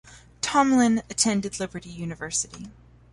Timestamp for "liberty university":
1.59-2.69